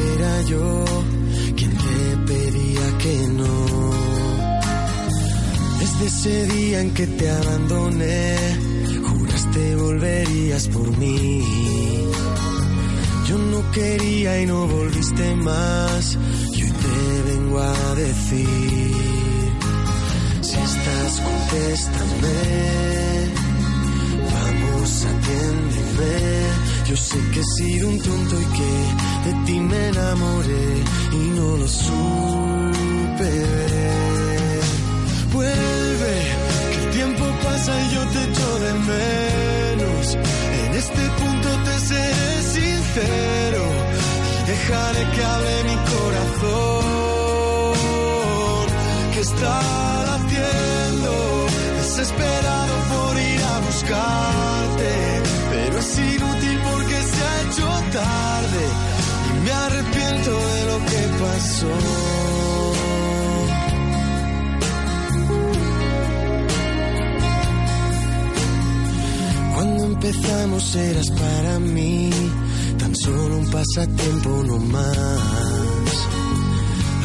un 73.48 73.52
pasatiempo 73.52 74.44
nomás. 74.44 74.88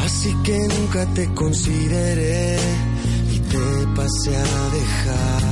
Así 0.05 0.33
que 0.43 0.57
nunca 0.57 1.05
te 1.13 1.33
consideré 1.33 2.57
y 3.31 3.39
te 3.39 3.87
pasé 3.95 4.35
a 4.35 4.69
dejar. 4.77 5.43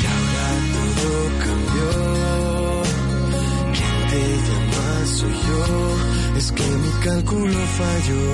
Y 0.00 0.04
ahora 0.12 0.48
todo 0.76 1.12
cambió. 1.44 1.90
Quien 3.76 3.96
te 4.10 4.22
llama 4.46 4.88
soy 5.16 5.36
yo. 5.48 5.64
Es 6.38 6.52
que 6.52 6.64
mi 6.64 6.90
cálculo 7.04 7.58
falló. 7.78 8.26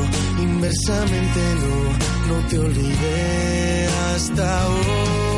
Inversamente 0.42 1.40
no, 1.62 1.76
no 2.34 2.48
te 2.48 2.58
olvidé 2.58 3.88
hasta 4.14 4.68
hoy. 4.68 5.35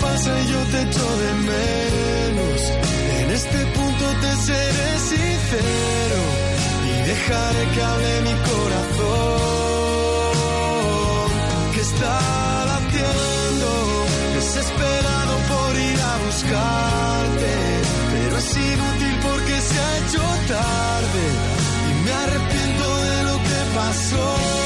pasa 0.00 0.30
y 0.40 0.46
yo 0.52 0.60
te 0.72 0.82
echo 0.82 1.06
de 1.22 1.30
menos. 1.52 2.60
En 3.20 3.30
este 3.30 3.58
punto 3.76 4.04
te 4.22 4.30
seré 4.46 4.90
sincero 5.12 6.20
y 6.88 6.92
dejaré 7.10 7.62
que 7.74 7.82
hable 7.82 8.12
mi 8.28 8.34
corazón 8.50 9.40
que 11.74 11.80
está 11.80 12.16
latiendo, 12.72 13.70
desesperado 14.34 15.34
por 15.52 15.70
ir 15.90 16.00
a 16.00 16.14
buscarte, 16.26 17.52
pero 18.12 18.34
es 18.38 18.50
inútil 18.56 19.14
porque 19.22 19.54
se 19.68 19.76
ha 19.78 19.90
hecho 19.98 20.22
tarde 20.48 21.24
y 21.90 21.92
me 22.04 22.12
arrepiento 22.12 22.86
de 23.08 23.22
lo 23.28 23.36
que 23.48 23.60
pasó. 23.74 24.59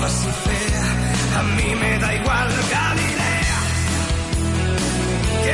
Masifea, 0.00 0.84
a 1.38 1.42
mí 1.42 1.74
me 1.76 1.98
da 1.98 2.14
igual 2.14 2.48
Galilea. 2.70 3.60
Que 5.44 5.52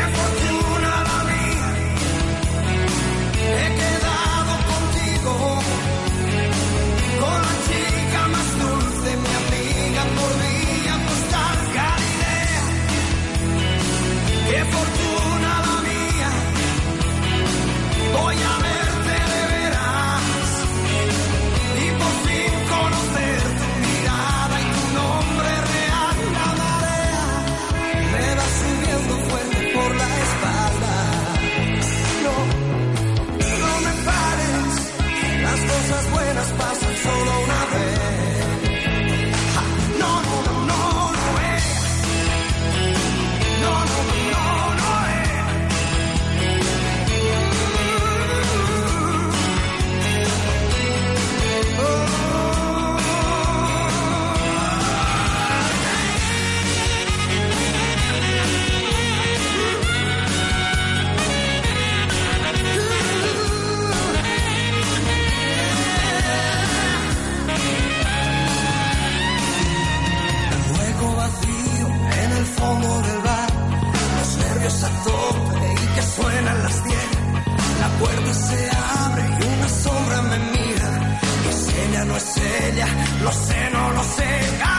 no 82.16 82.22
es 82.22 82.36
ella, 82.38 82.86
lo 83.22 83.30
sé, 83.30 83.70
no 83.70 83.90
lo 83.92 84.02
sé. 84.02 84.24
¡Ah! 84.64 84.75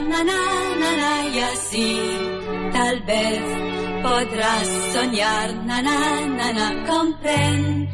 na, 0.00 0.24
na, 0.24 0.40
na, 0.80 0.96
na, 0.96 1.28
y 1.28 1.38
así 1.40 1.98
tal 2.72 3.00
vez 3.02 3.42
podrás 4.02 4.68
soñar, 4.92 5.54
na, 5.64 5.82
na, 5.82 6.20
na, 6.38 6.52
na, 6.52 6.84
comprenderás 6.86 7.88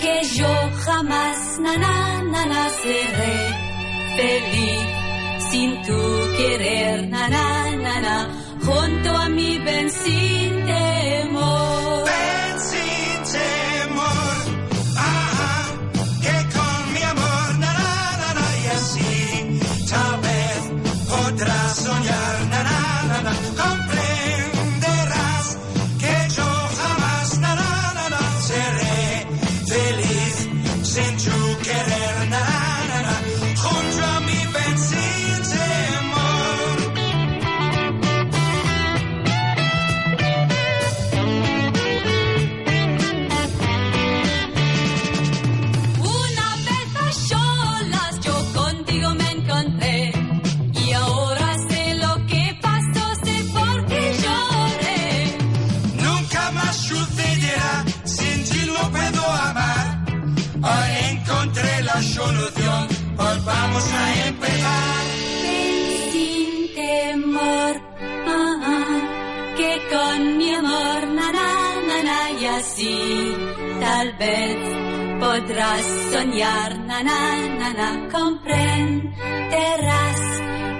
que 0.00 0.22
yo 0.36 0.70
jamás, 0.84 1.58
na, 1.60 1.76
na, 1.76 2.70
seré 2.82 3.38
feliz 4.16 4.86
sin 5.50 5.70
tu 5.82 6.00
querer, 6.36 7.08
na, 7.08 7.28
na, 7.28 8.28
junto 8.60 9.10
a 9.16 9.28
mi 9.28 9.58
ven 9.58 9.90
sin 9.90 10.66
te 10.66 10.87
vez 74.18 74.58
podrás 75.20 75.86
soñar, 76.12 76.78
na 76.86 77.02
na 77.02 77.48
na 77.60 77.70
na, 77.80 77.90
comprenderás 78.10 80.20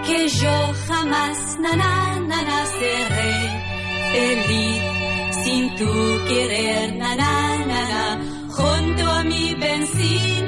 que 0.06 0.28
yo 0.28 0.74
jamás, 0.86 1.38
na 1.60 1.76
na 1.76 2.20
na 2.30 2.42
na, 2.42 2.66
seré 2.78 3.34
feliz 4.12 4.82
sin 5.42 5.64
tu 5.76 5.90
querer, 6.28 6.86
na 6.96 7.10
na 7.16 7.34
na 7.70 7.82
na, 7.92 8.04
junto 8.56 9.04
a 9.10 9.12
mi 9.24 9.54
benzina. 9.54 10.47